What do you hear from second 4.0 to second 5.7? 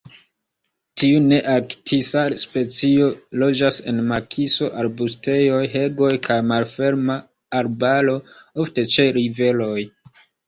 makiso, arbustejoj,